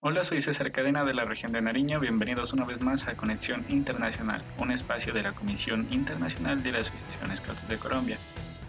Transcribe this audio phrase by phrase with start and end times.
[0.00, 1.98] Hola, soy César Cadena de la región de Nariño.
[1.98, 6.78] Bienvenidos una vez más a Conexión Internacional, un espacio de la Comisión Internacional de la
[6.78, 8.16] Asociación Scouts de Colombia.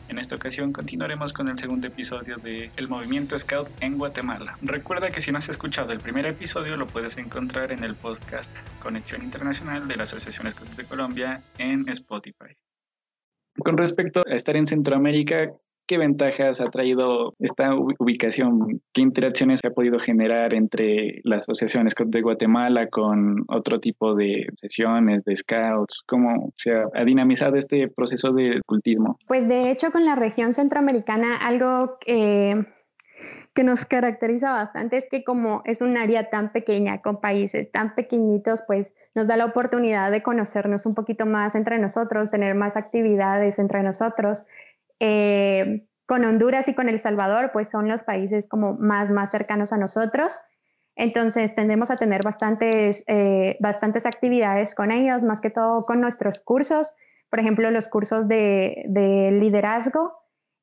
[0.08, 4.58] En esta ocasión continuaremos con el segundo episodio de El Movimiento Scout en Guatemala.
[4.64, 8.50] Recuerda que si no has escuchado el primer episodio lo puedes encontrar en el podcast
[8.82, 12.58] Conexión Internacional de la Asociación Scouts de Colombia en Spotify.
[13.60, 15.52] Con respecto a estar en Centroamérica,
[15.90, 18.80] ¿Qué ventajas ha traído esta ubicación?
[18.94, 25.26] ¿Qué interacciones ha podido generar entre las asociaciones de Guatemala con otro tipo de sesiones,
[25.26, 26.04] de scouts?
[26.06, 29.18] ¿Cómo se ha dinamizado este proceso de cultismo?
[29.28, 35.64] Pues de hecho con la región centroamericana algo que nos caracteriza bastante es que como
[35.66, 40.22] es un área tan pequeña, con países tan pequeñitos, pues nos da la oportunidad de
[40.22, 44.46] conocernos un poquito más entre nosotros, tener más actividades entre nosotros.
[45.00, 49.72] Eh, con Honduras y con El Salvador, pues son los países como más, más cercanos
[49.72, 50.40] a nosotros.
[50.96, 56.42] Entonces tendemos a tener bastantes, eh, bastantes actividades con ellos, más que todo con nuestros
[56.42, 56.94] cursos.
[57.30, 60.12] Por ejemplo, los cursos de, de liderazgo.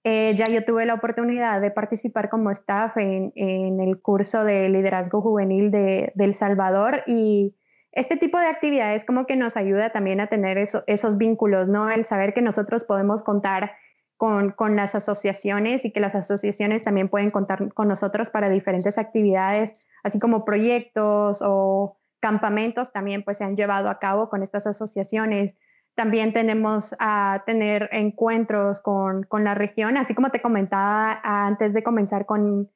[0.05, 4.69] Eh, ya yo tuve la oportunidad de participar como staff en, en el curso de
[4.69, 7.57] liderazgo juvenil de, de, El Salvador y
[7.91, 11.91] este tipo de actividades como que nos ayuda también a tener eso, esos vínculos, ¿no?
[11.91, 13.73] El saber que nosotros podemos contar
[14.17, 18.99] con, con, las asociaciones y que las asociaciones también pueden contar con nosotros para diferentes
[18.99, 24.67] actividades, así como proyectos o campamentos también pues se han llevado a cabo con estas
[24.67, 25.57] asociaciones.
[25.95, 31.83] También tenemos a tener encuentros con, con la región, así como te comentaba antes de
[31.83, 32.71] comenzar con,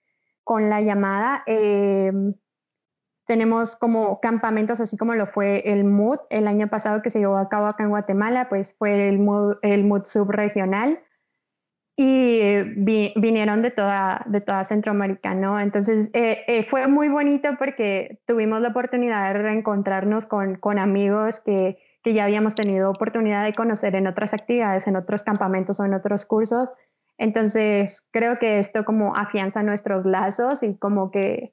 [0.44, 1.42] con la llamada.
[1.46, 2.12] Eh,
[3.27, 7.36] tenemos como campamentos, así como lo fue el MUD el año pasado que se llevó
[7.36, 11.00] a cabo acá en Guatemala, pues fue el MUD, el MUD subregional
[12.02, 12.62] y
[13.14, 15.60] vinieron de toda, de toda Centroamérica, ¿no?
[15.60, 21.40] Entonces eh, eh, fue muy bonito porque tuvimos la oportunidad de reencontrarnos con, con amigos
[21.40, 25.84] que, que, ya habíamos tenido oportunidad de conocer en otras actividades, en otros campamentos o
[25.84, 26.70] en otros cursos.
[27.18, 31.52] Entonces creo que esto como afianza nuestros lazos y como que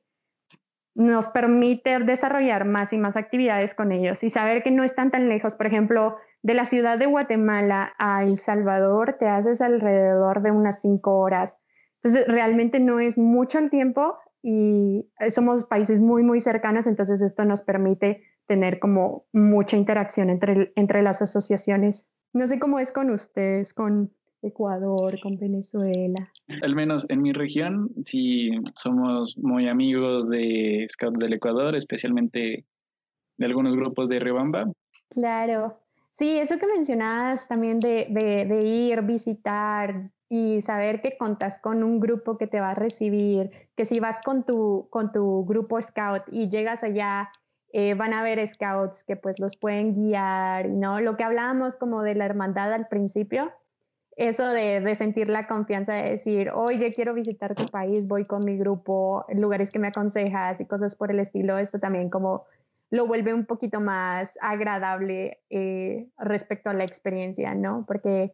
[0.96, 5.28] nos permite desarrollar más y más actividades con ellos y saber que no están tan
[5.28, 5.56] lejos.
[5.56, 10.82] Por ejemplo, de la ciudad de Guatemala a El Salvador te haces alrededor de unas
[10.82, 11.58] cinco horas.
[11.96, 17.44] Entonces, realmente no es mucho el tiempo y somos países muy, muy cercanos, entonces esto
[17.44, 22.10] nos permite tener como mucha interacción entre, entre las asociaciones.
[22.34, 24.12] No sé cómo es con ustedes, con
[24.42, 26.32] Ecuador, con Venezuela.
[26.62, 32.66] Al menos en mi región, sí somos muy amigos de Scouts del Ecuador, especialmente
[33.38, 34.72] de algunos grupos de Rebamba.
[35.10, 35.80] Claro,
[36.18, 42.00] Sí, eso que mencionabas también de, de, ir, visitar y saber que contas con un
[42.00, 46.24] grupo que te va a recibir, que si vas con tu, con tu grupo scout
[46.32, 47.30] y llegas allá,
[47.72, 51.02] eh, van a haber scouts que pues los pueden guiar, ¿no?
[51.02, 53.52] Lo que hablábamos como de la hermandad al principio,
[54.16, 58.44] eso de, de, sentir la confianza de decir, oye, quiero visitar tu país, voy con
[58.44, 62.46] mi grupo, lugares que me aconsejas y cosas por el estilo, esto también como
[62.90, 67.86] lo vuelve un poquito más agradable eh, respecto a la experiencia, ¿no?
[67.86, 68.34] Porque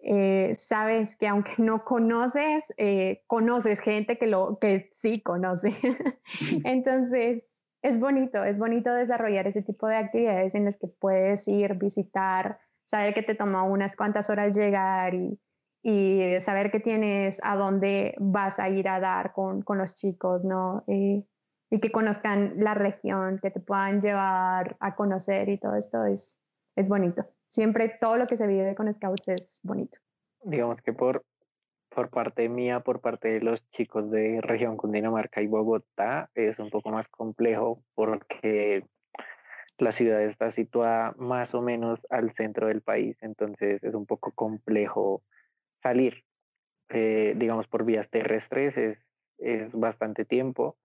[0.00, 5.72] eh, sabes que aunque no conoces, eh, conoces gente que, lo, que sí conoce.
[6.64, 7.46] Entonces,
[7.82, 12.58] es bonito, es bonito desarrollar ese tipo de actividades en las que puedes ir, visitar,
[12.84, 15.38] saber que te toma unas cuantas horas llegar y,
[15.82, 20.44] y saber que tienes a dónde vas a ir a dar con, con los chicos,
[20.44, 20.84] ¿no?
[21.70, 26.38] Y que conozcan la región, que te puedan llevar a conocer y todo esto es,
[26.76, 27.26] es bonito.
[27.48, 29.98] Siempre todo lo que se vive con Scouts es bonito.
[30.42, 31.24] Digamos que por,
[31.88, 36.70] por parte mía, por parte de los chicos de región Cundinamarca y Bogotá, es un
[36.70, 38.84] poco más complejo porque
[39.78, 44.32] la ciudad está situada más o menos al centro del país, entonces es un poco
[44.32, 45.22] complejo
[45.82, 46.24] salir.
[46.90, 48.98] Eh, digamos, por vías terrestres es,
[49.38, 50.78] es bastante tiempo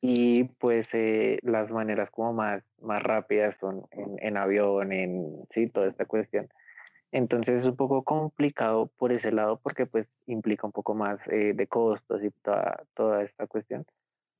[0.00, 5.68] y pues eh, las maneras como más, más rápidas son en, en, avión, en sí,
[5.68, 6.48] toda esta cuestión.
[7.12, 11.52] Entonces es un poco complicado por ese lado porque pues implica un poco más eh,
[11.54, 13.86] de costos y toda, toda esta cuestión.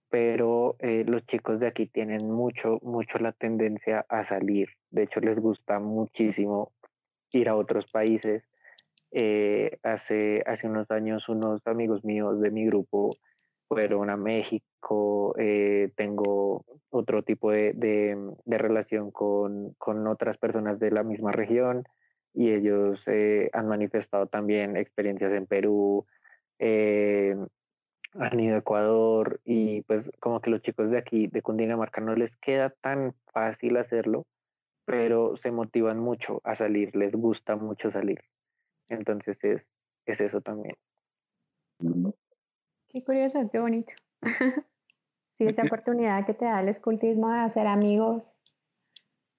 [0.09, 4.69] Pero eh, los chicos de aquí tienen mucho, mucho la tendencia a salir.
[4.91, 6.73] De hecho, les gusta muchísimo
[7.33, 8.45] ir a otros países.
[9.83, 13.11] hace, hace unos años unos amigos míos de mi grupo
[13.69, 20.91] fueron a México, eh, tengo otro tipo de, de, relación con, con, otras personas de
[20.91, 21.85] la misma región
[22.33, 26.07] y ellos eh, han manifestado también experiencias en Perú,
[26.59, 27.37] eh,
[28.15, 32.15] han ido a Ecuador y pues como que los chicos de aquí, de Cundinamarca, no
[32.15, 34.27] les queda tan fácil hacerlo,
[34.85, 38.21] pero se motivan mucho a salir, les gusta mucho salir.
[38.89, 39.69] Entonces es,
[40.07, 40.77] es eso también.
[42.97, 43.93] Qué curioso, qué bonito.
[45.35, 48.41] sí, esa oportunidad que te da el escultismo de hacer amigos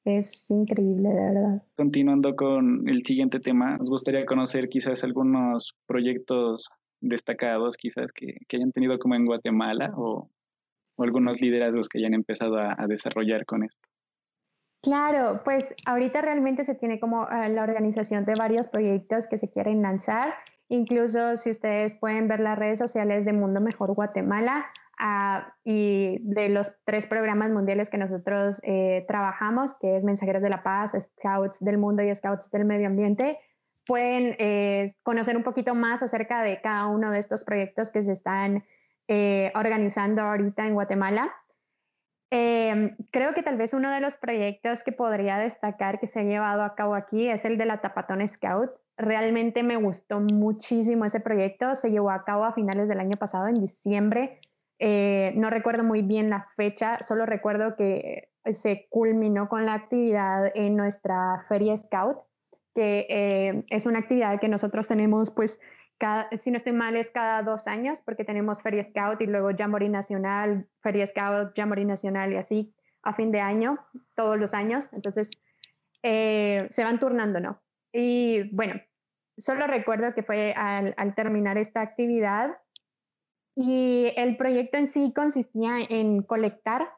[0.05, 1.63] es increíble, de verdad.
[1.75, 6.69] Continuando con el siguiente tema, nos gustaría conocer quizás algunos proyectos
[7.01, 10.29] destacados, quizás que, que hayan tenido como en Guatemala o,
[10.95, 13.81] o, algunos liderazgos que hayan empezado a, a desarrollar con esto.
[14.83, 19.49] Claro, pues ahorita realmente se tiene como eh, la organización de varios proyectos que se
[19.49, 20.35] quieren lanzar.
[20.69, 24.65] Incluso si ustedes pueden ver las redes sociales de Mundo Mejor Guatemala
[24.99, 30.49] uh, y de los tres programas mundiales que nosotros eh, trabajamos, que es Mensajeros de
[30.49, 33.39] la Paz, Scouts del Mundo y Scouts del Medio Ambiente,
[33.87, 38.11] pueden eh, conocer un poquito más acerca de cada uno de estos proyectos que se
[38.11, 38.65] están
[39.07, 41.33] eh, organizando ahorita en Guatemala.
[42.29, 46.23] Eh, creo que tal vez uno de los proyectos que podría destacar que se ha
[46.23, 48.69] llevado a cabo aquí es el de la Tapatón Scout.
[48.97, 51.75] Realmente me gustó muchísimo ese proyecto.
[51.75, 54.39] Se llevó a cabo a finales del año pasado, en diciembre.
[54.79, 60.51] Eh, no recuerdo muy bien la fecha, solo recuerdo que se culminó con la actividad
[60.55, 62.17] en nuestra feria Scout,
[62.75, 65.59] que eh, es una actividad que nosotros tenemos pues
[65.97, 69.49] cada, si no estoy mal, es cada dos años, porque tenemos Feria Scout y luego
[69.57, 73.79] Jamboree Nacional, Feria Scout, Jamboree Nacional y así a fin de año,
[74.15, 74.93] todos los años.
[74.93, 75.31] Entonces,
[76.03, 77.59] eh, se van turnando, ¿no?
[77.91, 78.75] Y bueno,
[79.37, 82.57] solo recuerdo que fue al, terminar esta actividad
[83.55, 86.89] y el proyecto en sí consistía en colectar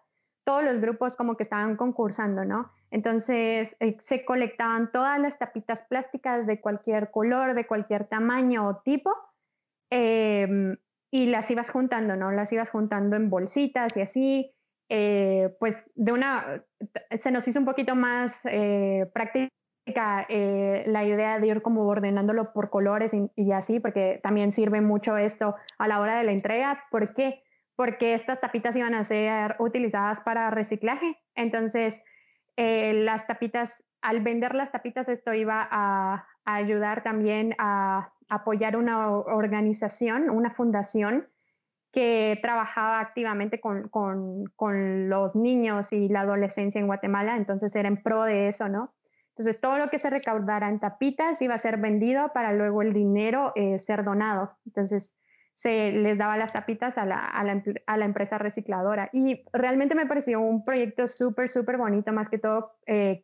[0.46, 2.72] todos los grupos como que estaban concursando, ¿no?
[2.92, 8.78] Entonces eh, se colectaban todas las tapitas plásticas de cualquier color, de cualquier tamaño o
[8.78, 9.16] tipo,
[9.92, 10.76] eh,
[11.12, 12.32] y las ibas juntando, ¿no?
[12.32, 14.56] Las ibas juntando en bolsitas y así.
[14.92, 16.64] Eh, pues de una,
[17.16, 18.42] se nos hizo un poquito más
[19.86, 25.18] eh, la idea de ir como ordenándolo por colores y, así, porque también sirve mucho
[25.18, 26.84] esto a la hora de la entrega.
[26.92, 27.44] ¿Por qué?
[27.76, 31.18] Porque estas tapitas iban a ser utilizadas para reciclaje.
[31.36, 32.04] Entonces,
[32.58, 38.78] eh, las tapitas, al vender las tapitas, esto iba a, a, ayudar también a apoyar
[38.78, 41.28] una organización, una fundación
[41.92, 47.88] que trabajaba activamente con, con, con, los niños y la adolescencia en Guatemala, entonces era
[47.88, 48.94] en pro de eso, ¿no?
[49.40, 52.92] Entonces todo lo que se recaudara en tapitas iba a ser vendido para luego el
[52.92, 54.52] dinero eh, ser donado.
[54.66, 55.16] Entonces
[55.54, 59.10] se les daba las tapitas a la, a la, a la empresa recicladora.
[59.14, 63.24] Y realmente me pareció un proyecto súper, súper bonito, más que todo eh,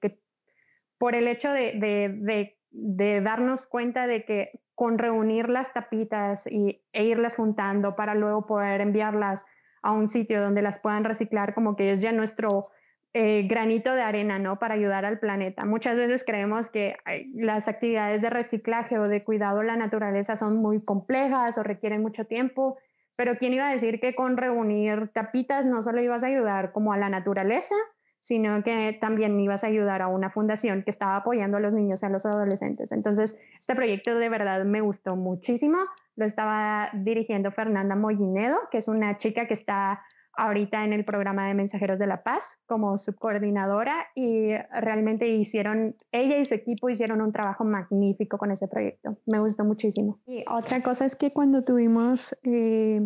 [0.98, 6.48] por el hecho de, de, de, de, darnos cuenta de que con reunir las tapitas
[6.48, 9.46] y, e irlas juntando para luego poder enviarlas
[9.82, 12.68] a un sitio donde las puedan reciclar, como que es ya nuestro
[13.18, 14.60] eh, granito de arena, ¿no?
[14.60, 15.64] Para ayudar al planeta.
[15.64, 16.98] Muchas veces creemos que
[17.34, 22.02] las actividades de reciclaje o de cuidado de la naturaleza son muy complejas o requieren
[22.02, 22.78] mucho tiempo,
[23.16, 26.92] pero ¿quién iba a decir que con reunir tapitas no solo ibas a ayudar como
[26.92, 27.76] a la naturaleza,
[28.20, 32.04] sino que también ibas a ayudar a una fundación que estaba apoyando a los niños
[32.04, 32.92] y a los adolescentes.
[32.92, 35.78] Entonces, este proyecto de verdad me gustó muchísimo.
[36.18, 40.04] Lo estaba dirigiendo Fernanda Mollinedo, que es una chica que está
[40.38, 44.52] ahorita en el programa de Mensajeros de la Paz como subcoordinadora y
[44.82, 49.18] realmente hicieron, ella y su equipo hicieron un trabajo magnífico con ese proyecto.
[49.26, 50.20] Me gustó muchísimo.
[50.26, 53.02] Y otra cosa es que cuando tuvimos, eh,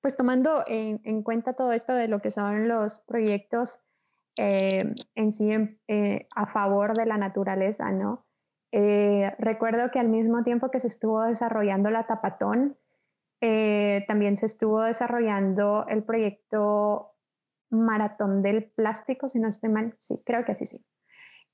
[0.00, 3.80] pues tomando en, en, cuenta todo esto de lo que son los proyectos
[4.36, 5.50] eh, en sí
[5.86, 8.26] eh, a favor de la naturaleza, ¿no?
[8.72, 12.76] Eh, recuerdo que al mismo tiempo que se estuvo desarrollando la Tapatón,
[13.40, 17.14] eh, también se estuvo desarrollando el proyecto
[17.70, 20.84] Maratón del Plástico, si no estoy mal, sí, creo que así sí.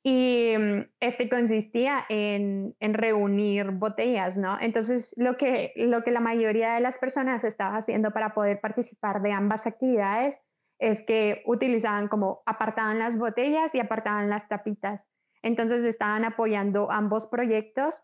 [0.03, 4.59] Y mm, este consistía en, en, reunir botellas, ¿no?
[4.61, 9.21] Entonces, lo que, lo que la mayoría de las personas estaba haciendo para poder participar
[9.21, 10.41] de ambas actividades
[10.79, 15.07] es que utilizaban como apartaban las botellas y apartaban las tapitas.
[15.43, 18.03] Entonces, estaban apoyando ambos proyectos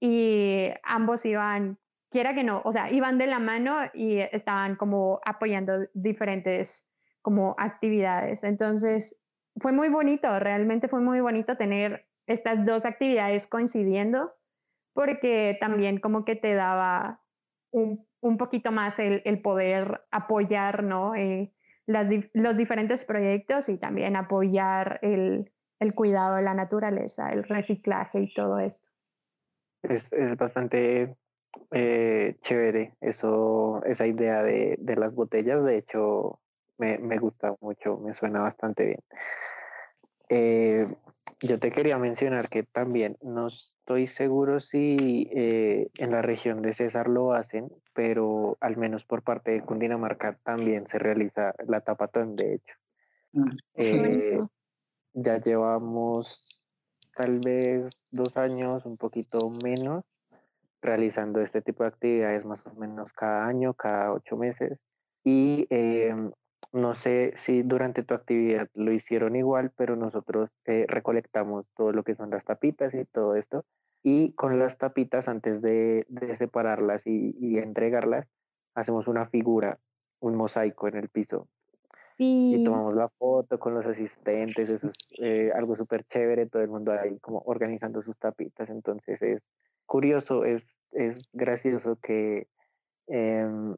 [0.00, 1.78] y ambos iban
[2.14, 6.88] quiera que no, o sea, iban de la mano y estaban como apoyando diferentes
[7.22, 8.44] como actividades.
[8.44, 9.20] Entonces,
[9.56, 14.32] fue muy bonito, realmente fue muy bonito tener estas dos actividades coincidiendo,
[14.92, 17.20] porque también como que te daba
[17.72, 21.16] un, un poquito más el, el, poder apoyar, ¿no?
[21.16, 21.52] Eh,
[21.84, 28.20] las, los diferentes proyectos y también apoyar el, el, cuidado de la naturaleza, el reciclaje
[28.20, 28.88] y todo esto.
[29.82, 31.16] Es, es bastante
[31.70, 35.64] eh, chévere eso, esa idea de, de, las botellas.
[35.64, 36.40] De hecho,
[36.78, 39.00] me, me, gusta mucho, me suena bastante bien.
[40.28, 40.86] Eh,
[41.40, 46.72] yo te quería mencionar que también no estoy seguro si eh, en la región de
[46.72, 52.34] César lo hacen, pero al menos por parte de Cundinamarca también se realiza la tapatón,
[52.36, 52.74] de hecho.
[53.32, 54.40] Mm, eh,
[55.12, 56.44] ya llevamos
[57.14, 60.04] tal vez dos años, un poquito menos,
[60.84, 64.78] realizando este tipo de actividades más o menos cada año, cada ocho meses.
[65.24, 66.30] Y em,
[66.72, 72.04] no sé si durante tu actividad lo hicieron igual, pero nosotros eh, recolectamos todo lo
[72.04, 73.64] que son las tapitas y todo esto.
[74.02, 78.28] Y con las tapitas, antes de, separarlas y, entregarlas,
[78.74, 79.78] hacemos una figura,
[80.20, 81.48] un mosaico en el piso.
[82.18, 86.68] Y tomamos la foto con los asistentes, eso es eh, algo súper chévere, todo el
[86.68, 88.68] mundo ahí como organizando sus tapitas.
[88.68, 89.42] Entonces es
[89.86, 92.46] curioso, es, es gracioso que
[93.06, 93.74] em,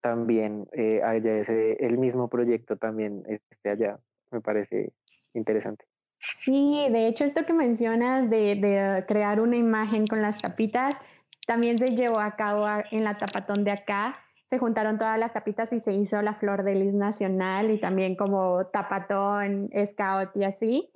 [0.00, 3.98] también eh, haya ese, el mismo proyecto también esté allá.
[4.30, 4.92] Me parece
[5.34, 5.84] interesante.
[6.42, 10.96] Sí, de hecho esto que mencionas de, de, crear una imagen con las tapitas,
[11.46, 14.16] también se llevó a cabo en la tapatón de acá.
[14.50, 18.16] Se juntaron todas las tapitas y se hizo la flor de lis nacional y también
[18.16, 20.90] como tapatón, scout y así.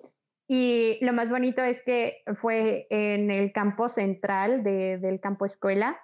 [0.49, 5.99] Y lo más bonito es que fue en el campo central de, del campo escuela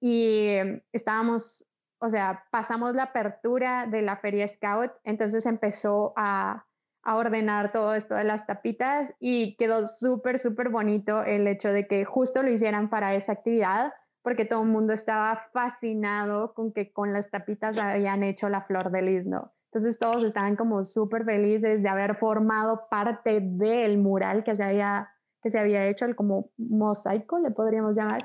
[0.00, 0.56] y
[0.92, 1.66] estábamos
[2.04, 6.66] o sea, pasamos la apertura de la feria Scout, entonces empezó a,
[7.06, 12.06] ordenar todo esto de las tapitas y quedó súper, súper bonito el hecho de que
[12.06, 17.12] justo lo hicieran para esa actividad, porque todo el mundo estaba fascinado con que con
[17.12, 19.52] las tapitas habían hecho la flor de lis, ¿no?
[19.74, 25.12] Entonces todos estaban como súper felices de haber formado parte del mural que se había,
[25.42, 28.20] que se había hecho, el como mosaico, le podríamos llamar.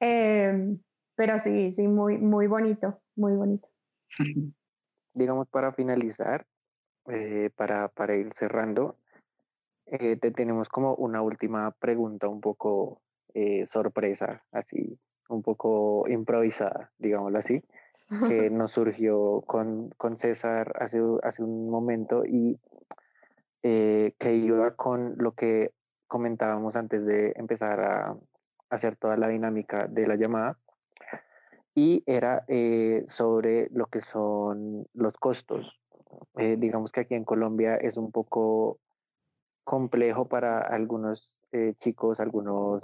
[0.00, 0.80] Em,
[1.14, 3.68] pero sí, sí, muy, muy bonito, muy bonito.
[5.14, 6.48] Digamos, para finalizar,
[7.06, 8.98] eh, para, para, ir cerrando,
[9.86, 13.02] eh, te tenemos como una última pregunta un poco
[13.34, 14.98] eh, sorpresa, así,
[15.28, 17.62] un poco improvisada, digámoslo así,
[18.28, 22.58] que nos surgió con, con César hace, hace un momento y
[23.62, 25.70] que iba con lo que
[26.08, 28.16] comentábamos antes de empezar a
[28.70, 30.58] hacer toda la dinámica de la llamada
[31.74, 35.80] y era eh, sobre lo que son los costos.
[36.36, 38.78] Eh, digamos que aquí en Colombia es un poco
[39.64, 42.82] complejo para algunos eh, chicos, algunos,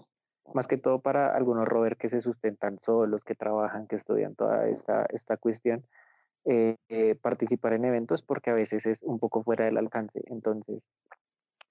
[0.55, 4.69] más que todo para algunos rover que se sustentan solos, que trabajan, que estudian toda
[4.69, 5.85] esta, esta cuestión,
[7.21, 10.23] participar en eventos porque a veces es un poco fuera del alcance.
[10.27, 10.83] Entonces,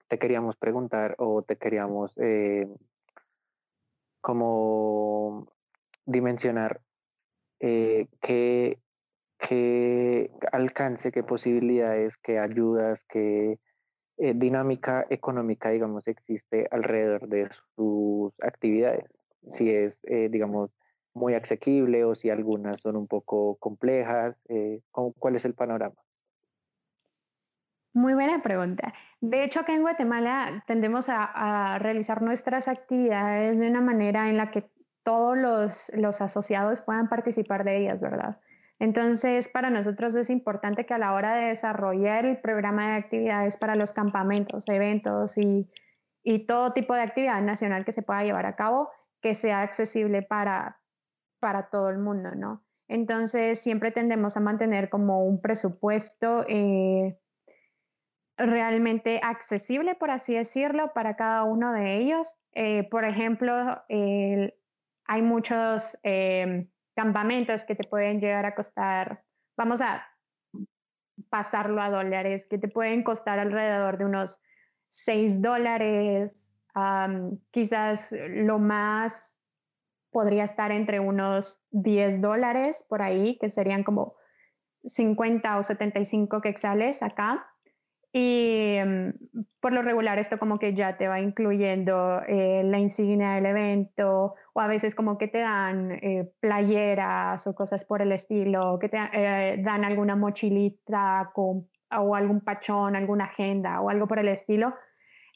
[0.06, 2.16] te queríamos preguntar o te queríamos
[4.20, 5.48] como
[6.04, 6.80] dimensionar
[7.60, 8.78] eh, qué,
[10.52, 13.58] alcance, qué posibilidades, qué ayudas, qué
[14.18, 19.04] eh, dinámica económica, digamos, existe alrededor de sus actividades.
[19.50, 20.70] Si es, eh, digamos,
[21.14, 24.36] muy asequible o si algunas son un poco complejas,
[24.92, 25.96] ¿cuál es el panorama?
[27.94, 28.94] Muy buena pregunta.
[29.20, 34.36] De hecho, acá en Guatemala tendemos a, a, realizar nuestras actividades de una manera en
[34.36, 34.70] la que
[35.08, 38.36] todos los, asociados puedan participar de ellas, ¿verdad?
[38.80, 43.56] Entonces, para nosotros es importante que a la hora de desarrollar el programa de actividades
[43.56, 45.68] para los campamentos, eventos y,
[46.46, 48.90] todo tipo de actividad nacional que se pueda llevar a cabo,
[49.22, 50.78] que sea accesible para,
[51.40, 52.62] para todo el mundo, ¿no?
[52.86, 57.18] Entonces, siempre tendemos a mantener como un presupuesto eh,
[58.36, 62.36] realmente accesible, por así decirlo, para cada uno de ellos.
[62.52, 69.22] Eh, por ejemplo, hay muchos em, campamentos que te pueden llegar a costar,
[69.56, 70.04] vamos a
[71.30, 74.40] pasarlo a dólares, que te pueden costar alrededor de unos
[74.88, 76.50] 6 dólares,
[77.52, 79.38] quizás lo más
[80.10, 84.16] podría estar entre unos 10 dólares por ahí, que serían como
[84.82, 87.46] 50 o 75 quexales acá.
[88.12, 89.12] Y em,
[89.60, 94.34] por lo regular esto como que ya te va incluyendo eh, la insignia del evento
[94.54, 98.88] o a veces como que te dan eh, playeras o cosas por el estilo, que
[98.88, 104.28] te eh, dan alguna mochilita con, o algún pachón, alguna agenda o algo por el
[104.28, 104.74] estilo.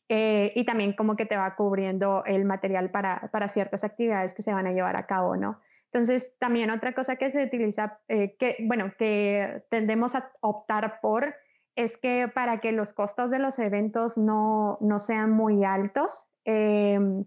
[0.09, 4.53] y también como que te va cubriendo el material para, para, ciertas actividades que se
[4.53, 5.61] van a llevar a cabo, ¿no?
[5.87, 11.35] Entonces, también otra cosa que se utiliza, que, bueno, que tendemos a optar por
[11.77, 17.25] es que para que los costos de los eventos no, sean muy altos, em,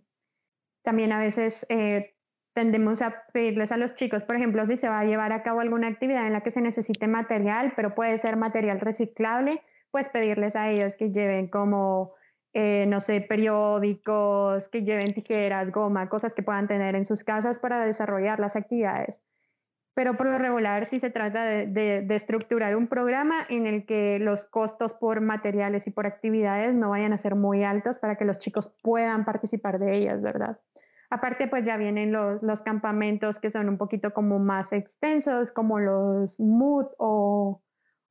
[0.83, 2.15] también a veces eh,
[2.53, 5.59] tendemos a pedirles a los chicos, por ejemplo, si se va a llevar a cabo
[5.59, 9.61] alguna actividad en la que se necesite material, pero puede ser material reciclable,
[9.91, 12.13] pues pedirles a ellos que lleven como,
[12.53, 17.59] eh, no sé, periódicos, que lleven tijeras, goma, cosas que puedan tener en sus casas
[17.59, 19.21] para desarrollar las actividades.
[19.95, 21.67] Pero por lo regular sí se trata de,
[22.05, 26.91] de estructurar un programa en el que los costos por materiales y por actividades no
[26.91, 30.59] vayan a ser muy altos para que los chicos puedan participar de ellas, ¿verdad?
[31.09, 35.79] Aparte, pues ya vienen los, los, campamentos que son un poquito como más extensos, como
[35.79, 37.61] los MOOD o,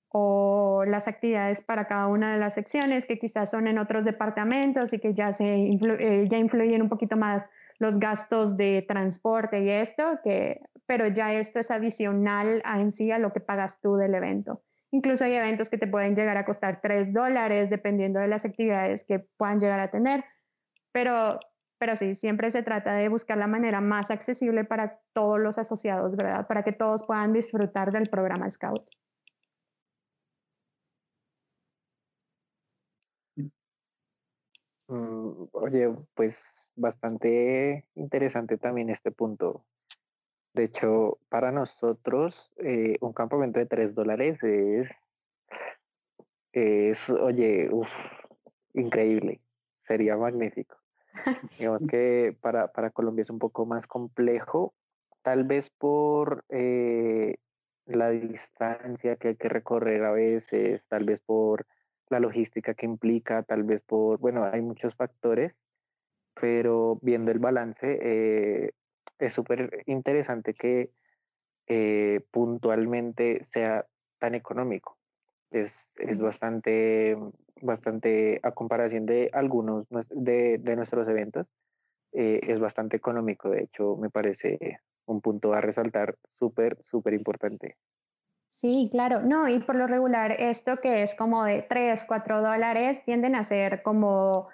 [0.09, 4.93] o, las actividades para cada una de las secciones, que quizás son en otros departamentos
[4.93, 7.47] y que ya, se eh, ya influyen un poquito más
[7.79, 13.11] los gastos de transporte y esto, que, pero ya esto es adicional a en sí
[13.11, 14.63] a lo que pagas tú del evento.
[14.91, 19.05] Incluso hay eventos que te pueden llegar a costar 3 dólares dependiendo de las actividades
[19.05, 20.25] que puedan llegar a tener,
[20.93, 21.39] pero
[21.79, 26.17] pero sí, siempre se trata de buscar la manera más accesible para todos los asociados,
[26.17, 26.47] ¿verdad?
[26.47, 28.89] Para que todos puedan disfrutar del programa Scout.
[34.89, 39.65] Mm, oye, pues bastante interesante también este punto.
[40.55, 44.89] De hecho, para nosotros, eh, un campamento de tres dólares es,
[46.53, 47.91] es, oye, uf,
[48.73, 49.41] increíble,
[49.83, 50.77] sería magnífico.
[51.59, 54.75] Digamos que para, para, Colombia es un poco más complejo,
[55.23, 57.37] tal vez por eh,
[57.87, 61.67] la distancia que hay que recorrer a veces, tal vez por
[62.11, 65.57] la logística que implica, tal vez por, bueno, hay muchos factores,
[66.41, 68.71] pero viendo el balance, eh,
[69.19, 70.91] es súper interesante que
[71.67, 73.87] eh, puntualmente sea
[74.19, 74.99] tan económico.
[75.51, 77.17] Es, es bastante
[77.65, 81.47] bastante, a comparación de algunos de, de nuestros eventos,
[82.13, 83.51] eh, es bastante económico.
[83.51, 87.77] De hecho, me parece un punto a resaltar súper, súper importante.
[88.49, 89.21] Sí, claro.
[89.21, 93.43] No, y por lo regular, esto que es como de 3, 4 dólares, tienden a
[93.43, 94.49] ser como,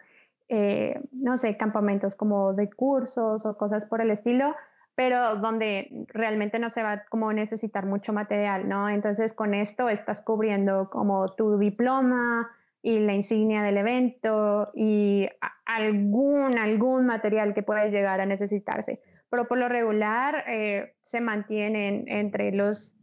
[0.51, 4.55] eh, no sé, campamentos como de cursos o cosas por el estilo,
[4.95, 8.89] pero donde realmente no se va como necesitar mucho material, ¿no?
[8.89, 12.51] Entonces, con esto estás cubriendo como tu diploma,
[12.83, 15.29] y la insignia del evento y
[15.67, 19.01] algún, algún material que pueda llegar a necesitarse.
[19.29, 22.97] Pero por lo regular eh, se mantienen entre los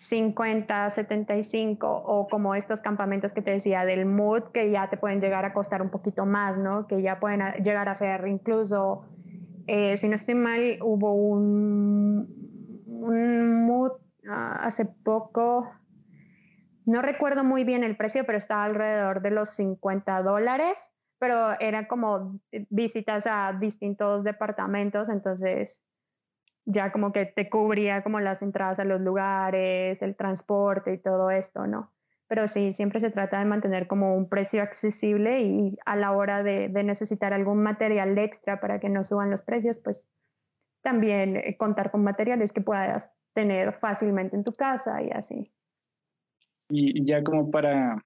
[0.00, 5.20] 50, 75 o como estos campamentos que te decía del mood que ya te pueden
[5.20, 6.86] llegar a costar un poquito más, ¿no?
[6.86, 9.04] Que ya pueden llegar a ser incluso,
[9.66, 13.90] eh, si no estoy mal, hubo un, un
[14.26, 15.70] ah, hace poco,
[16.86, 21.84] no recuerdo muy bien el precio, pero estaba alrededor de los 50 dólares, pero eran
[21.84, 25.84] como visitas a distintos departamentos, entonces
[26.70, 31.30] ya como que te cubría como las entradas a los lugares, el transporte y todo
[31.30, 31.92] esto, ¿no?
[32.28, 36.42] Pero sí, siempre se trata de mantener como un precio accesible y a la hora
[36.42, 40.06] de, necesitar algún material extra para que no suban los precios, pues
[40.82, 45.52] también eh, contar con materiales que puedas tener fácilmente en tu casa y así.
[46.68, 48.04] Y ya como para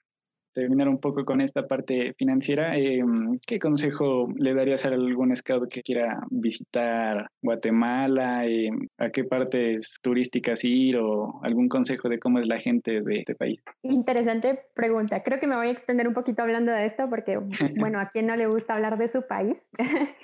[0.54, 5.68] terminar un poco con esta parte financiera, em, ¿qué consejo le darías a algún scout
[5.68, 8.46] que quiera visitar Guatemala?
[8.46, 13.16] Em, ¿A qué partes turísticas ir o algún consejo de cómo es la gente de
[13.16, 13.60] este país?
[13.82, 15.22] Interesante pregunta.
[15.22, 17.38] Creo que me voy a extender un poquito hablando de esto porque,
[17.92, 19.68] bueno, a quien no le gusta hablar de su país.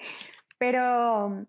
[0.58, 1.46] Pero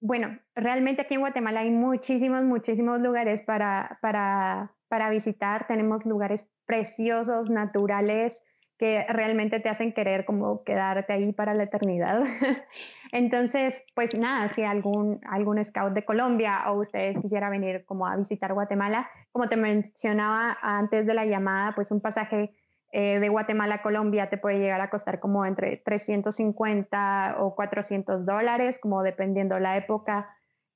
[0.00, 5.66] bueno, realmente aquí en Guatemala hay muchísimos, muchísimos lugares para, para para visitar.
[5.66, 8.44] Tenemos lugares preciosos, naturales,
[8.76, 12.20] que realmente te hacen querer como quedarte ahí para la eternidad.
[13.12, 18.14] Entonces, pues nada, si algún, algún scout de Colombia o ustedes quisiera venir como a
[18.16, 22.54] visitar Guatemala, como te mencionaba antes de la llamada, pues un pasaje
[22.92, 28.26] eh, de Guatemala a Colombia te puede llegar a costar como entre 350 o 400
[28.26, 30.28] dólares, como dependiendo la época,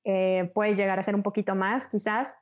[0.05, 2.35] eh, puede llegar a ser un poquito más quizás.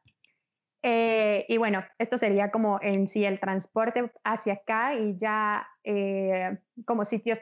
[0.88, 6.60] Eh, y bueno, esto sería como en sí el transporte hacia acá y ya eh,
[6.86, 7.40] como sitios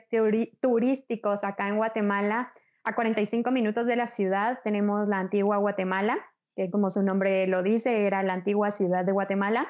[0.61, 2.53] turísticos acá en Guatemala,
[2.85, 6.19] a 45 minutos de la ciudad tenemos la antigua Guatemala,
[6.55, 9.67] que como su nombre lo dice, era la antigua ciudad de Guatemala.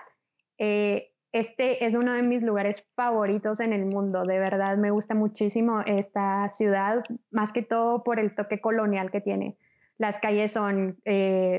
[0.59, 5.15] Eh, este es uno de mis lugares favoritos en el mundo, de verdad me gusta
[5.15, 9.57] muchísimo esta ciudad, más que todo por el toque colonial que tiene.
[9.97, 10.99] Las calles son,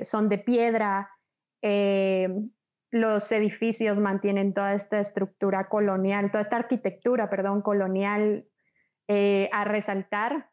[0.04, 1.13] son de piedra,
[1.64, 2.28] eh,
[2.90, 8.46] los edificios mantienen toda esta estructura colonial, toda esta arquitectura, perdón, colonial
[9.08, 10.50] eh, a resaltar.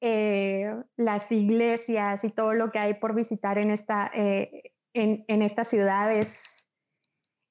[0.00, 5.42] eh, las iglesias y todo lo que hay por visitar en esta, eh, en, en,
[5.42, 6.70] esta ciudad es,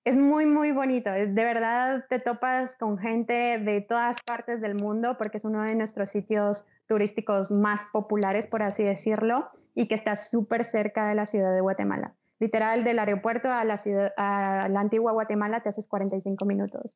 [0.05, 1.11] es muy, muy bonito.
[1.11, 5.75] De verdad te topas con gente de todas partes del mundo porque es uno de
[5.75, 11.25] nuestros sitios turísticos más populares, por así decirlo, y que está súper cerca de la
[11.27, 12.15] ciudad de Guatemala.
[12.39, 16.95] Literal, del aeropuerto a la, ciudad, a la antigua Guatemala te haces 45 minutos.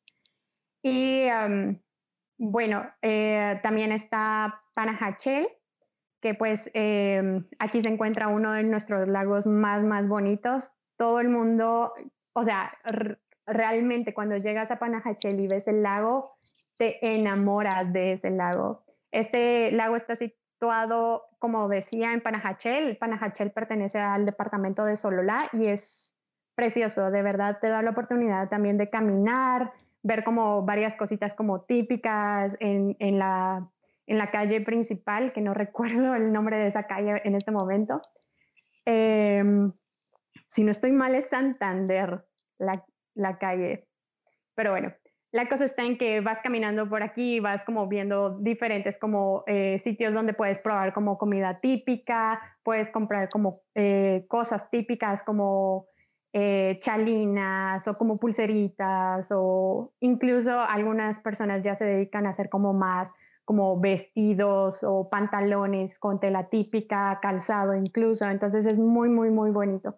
[0.82, 1.28] Y
[2.38, 5.48] bueno, eh, también está Panajachel,
[6.22, 10.72] que pues em, aquí se encuentra uno de nuestros lagos más, más bonitos.
[10.98, 11.94] Todo el mundo,
[12.34, 12.78] o sea,
[13.46, 16.38] realmente cuando llegas a Panajachel y ves el lago,
[16.78, 18.84] te enamoras de ese lago.
[19.12, 20.16] Este lago está
[21.40, 22.98] como decía, en Panajachel.
[22.98, 26.16] Panajachel pertenece al departamento de Sololá y es
[26.56, 29.74] precioso, de verdad te da la oportunidad también de caminar,
[30.04, 33.70] ver como varias cositas como típicas en, en, la,
[34.06, 38.02] en la calle principal, que no recuerdo el nombre de esa calle en este momento.
[38.86, 39.72] Em,
[40.48, 42.26] si no estoy mal es Santander,
[42.60, 43.88] la, la calle.
[44.56, 44.94] Pero bueno,
[45.34, 49.80] la cosa está en que vas caminando por aquí, vas como viendo diferentes como eh,
[49.80, 55.88] sitios donde puedes probar como comida típica, puedes comprar como eh, cosas típicas como
[56.34, 62.74] eh, chalinas o como pulseritas o incluso algunas personas ya se dedican a hacer como
[62.74, 63.12] más
[63.44, 69.98] como vestidos o pantalones con tela típica, calzado incluso, entonces es muy, muy, muy bonito.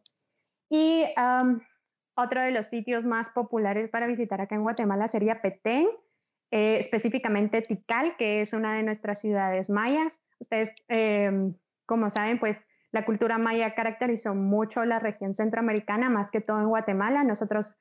[0.70, 1.06] Y
[2.16, 5.88] otro de los sitios más populares para visitar acá en Guatemala sería Petén,
[6.52, 10.22] eh, específicamente Tikal, que es una de nuestras ciudades mayas.
[10.40, 16.40] Ustedes, em, como saben, pues la cultura maya caracterizó mucho la región centroamericana, más que
[16.40, 17.24] todo en Guatemala.
[17.24, 17.74] Nosotros,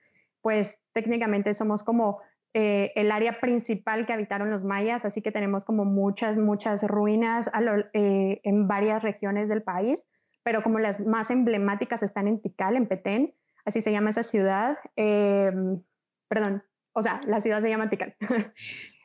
[0.42, 2.20] pues técnicamente somos como
[2.53, 7.51] eh, el área principal que habitaron los mayas, así que tenemos como muchas, muchas ruinas
[7.92, 10.07] eh, en varias regiones del país,
[10.42, 14.79] pero como las más emblemáticas están en Tikal, en Petén, así se llama esa ciudad.
[14.96, 15.83] Em,
[16.29, 18.14] perdón, o sea, la ciudad se llama Tikal,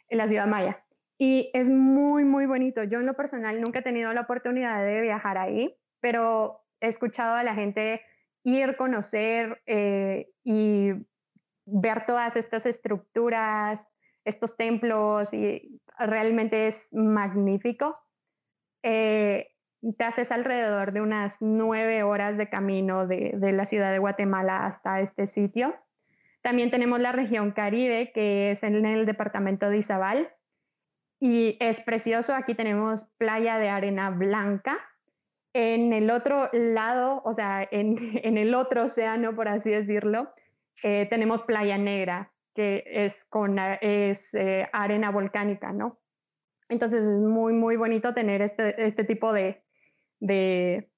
[0.10, 0.84] la ciudad maya.
[1.18, 2.84] Y es muy, muy bonito.
[2.84, 7.36] Yo en lo personal nunca he tenido la oportunidad de viajar ahí, pero he escuchado
[7.36, 8.02] a la gente
[8.44, 10.92] ir, conocer eh, y
[11.66, 13.88] ver todas estas estructuras,
[14.24, 17.98] estos templos, y realmente es magnífico.
[18.84, 19.52] Eh,
[19.98, 25.02] te haces alrededor de unas nueve horas de camino de, la ciudad de Guatemala hasta
[25.02, 25.76] este sitio.
[26.42, 30.30] También tenemos la región Caribe, que es en el departamento de Izabal,
[31.20, 32.34] y es precioso.
[32.34, 34.78] Aquí tenemos playa de arena blanca.
[35.54, 37.98] En el otro lado, o sea, en,
[38.38, 40.34] el otro océano, por así decirlo,
[40.84, 46.00] eh, tenemos playa negra, que es con es, eh, arena volcánica, ¿no?
[46.70, 49.64] Entonces es muy, muy bonito tener este, este tipo de,
[50.20, 50.90] de,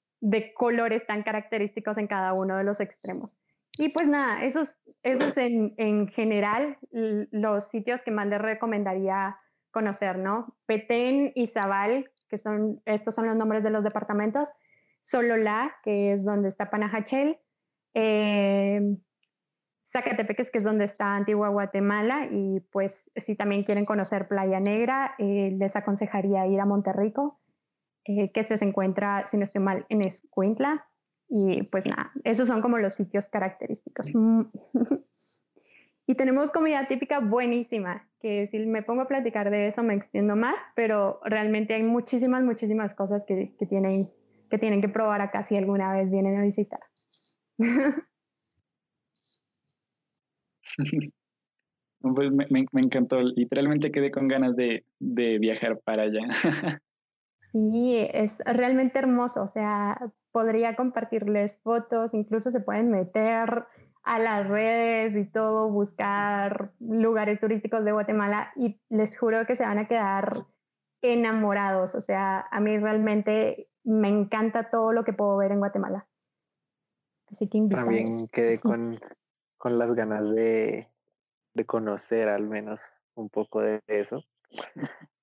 [0.55, 3.37] colores tan característicos en cada uno de los extremos.
[3.77, 9.37] Y pues nada, esos, esos en, en general los sitios que más les recomendaría
[9.71, 10.55] conocer, ¿no?
[10.65, 14.49] Petén y Zabal, que son, estos son los nombres de los departamentos,
[15.01, 17.37] Sololá, que es donde está Panajachel,
[17.93, 18.97] eh,
[19.91, 25.15] Zacatepeques, que es donde está Antigua Guatemala, y pues si también quieren conocer Playa Negra,
[25.17, 27.40] eh, les aconsejaría ir a Monterrico,
[28.05, 30.87] eh, que este se encuentra, si no estoy mal, en Escuintla.
[31.29, 34.11] Y pues nada, esos son como los sitios característicos.
[36.07, 40.35] y tenemos comida típica buenísima, que si me pongo a platicar de eso me extiendo
[40.35, 44.09] más, pero realmente hay muchísimas, muchísimas cosas que, que tienen,
[44.49, 46.81] que tienen que probar acá si alguna vez vienen a visitar.
[52.01, 56.81] Pues me, me, encantó, literalmente quedé con ganas de, de viajar para allá.
[57.51, 63.65] Sí, es realmente hermoso, o sea, podría compartirles fotos, incluso se pueden meter
[64.03, 69.65] a las redes y todo, buscar lugares turísticos de Guatemala y les juro que se
[69.65, 70.45] van a quedar
[71.01, 76.07] enamorados, o sea, a mí realmente me encanta todo lo que puedo ver en Guatemala.
[77.29, 78.97] Así que También quedé con,
[79.57, 80.87] con las ganas de,
[81.53, 82.79] de conocer al menos
[83.15, 84.23] un poco de eso.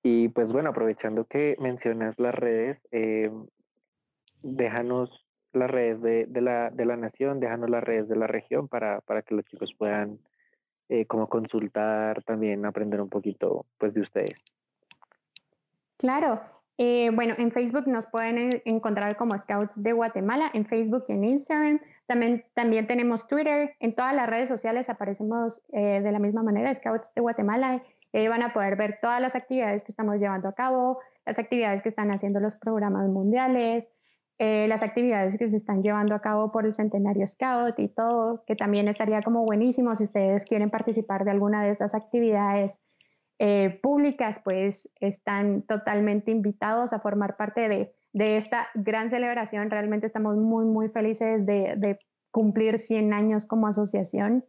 [0.01, 3.31] Y pues bueno, aprovechando que mencionas las redes, eh,
[4.41, 8.67] déjanos las redes de, de, la, de, la, nación, déjanos las redes de la región
[8.67, 10.19] para, para que los chicos puedan
[10.87, 14.35] eh, como consultar, también aprender un poquito pues de ustedes.
[15.97, 16.41] Claro,
[16.77, 21.25] eh, bueno, en Facebook nos pueden encontrar como Scouts de Guatemala, en Facebook y en
[21.25, 21.81] Instagram.
[22.05, 27.13] También, también tenemos Twitter, en todas las redes sociales aparecemos de la misma manera, Scouts
[27.13, 27.83] de Guatemala
[28.13, 31.81] Eh, van a poder ver todas las actividades que estamos llevando a cabo, las actividades
[31.81, 33.89] que están haciendo los programas mundiales,
[34.39, 38.43] eh, las actividades que se están llevando a cabo por el Centenario Scout y todo,
[38.47, 42.79] que también estaría como buenísimo si ustedes quieren participar de alguna de estas actividades
[43.37, 49.69] eh, públicas, pues están totalmente invitados a formar parte de, de, esta gran celebración.
[49.69, 51.99] Realmente estamos muy, muy felices de, de
[52.31, 54.45] cumplir 100 años como asociación.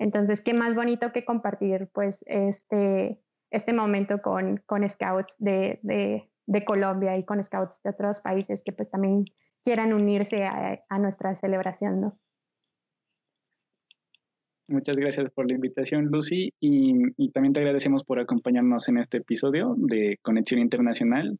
[0.00, 6.26] Entonces, qué más bonito que compartir pues este, este momento con, con scouts de, de,
[6.46, 9.26] de, Colombia y con scouts de otros países que pues también
[9.62, 12.18] quieran unirse a, a nuestra celebración, ¿no?
[14.68, 19.18] Muchas gracias por la invitación, Lucy, y, y, también te agradecemos por acompañarnos en este
[19.18, 21.36] episodio de Conexión Internacional.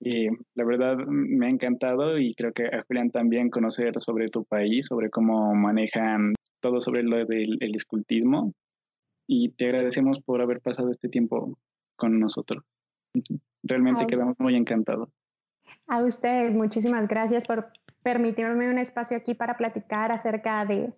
[0.00, 4.44] Y la verdad me ha encantado y creo que a Julián también conocer sobre tu
[4.44, 8.52] país, sobre cómo manejan todo sobre lo del el escultismo.
[9.26, 11.58] Y te agradecemos por haber pasado este tiempo
[11.96, 12.64] con nosotros.
[13.62, 15.08] Realmente quedamos muy encantados.
[15.86, 17.70] A ustedes, muchísimas gracias por
[18.02, 20.92] permitirme un espacio aquí para platicar acerca de,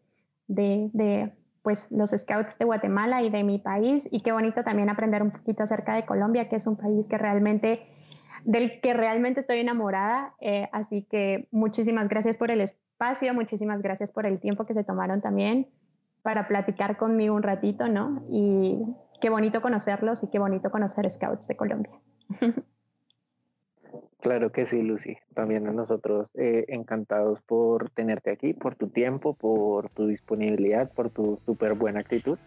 [0.46, 4.90] de, de pues los scouts de Guatemala y de mi país y qué bonito también
[4.90, 7.86] aprender un poquito acerca de Colombia, que es un país que realmente
[8.44, 10.34] del que realmente estoy enamorada.
[10.40, 14.84] Eh, así que muchísimas gracias por el espacio, muchísimas gracias por el tiempo que se
[14.84, 15.68] tomaron también
[16.22, 18.24] para platicar conmigo un ratito, ¿no?
[18.30, 18.78] Y
[19.20, 21.92] qué bonito conocerlos y qué bonito conocer Scouts de Colombia.
[24.22, 25.16] Claro que sí, Lucy.
[25.34, 31.10] También a nosotros eh, encantados por tenerte aquí, por tu tiempo, por tu disponibilidad, por
[31.10, 32.38] tu súper buena actitud.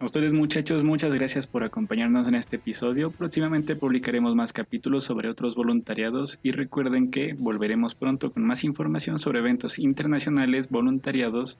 [0.00, 3.10] A ustedes muchachos, muchas gracias por acompañarnos en este episodio.
[3.10, 9.18] Próximamente publicaremos más capítulos sobre otros voluntariados y recuerden que volveremos pronto con más información
[9.18, 11.58] sobre eventos internacionales, voluntariados,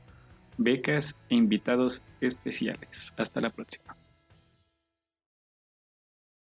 [0.57, 3.12] becas e invitados especiales.
[3.18, 3.94] Hasta la próxima.